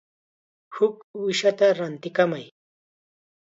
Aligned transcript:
Huk 0.77 0.95
uushata 1.19 1.67
rantikamay. 1.77 2.45